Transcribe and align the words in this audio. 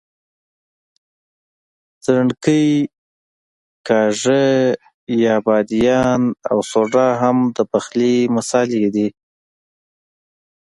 ځڼکۍ، 2.03 2.67
کاږه 3.87 4.43
یا 5.23 5.35
بادیان 5.45 6.21
او 6.49 6.57
سوډا 6.71 7.07
هم 7.21 7.37
د 7.55 7.57
پخلي 7.71 8.15
مسالې 8.35 8.85
دي. 8.95 9.07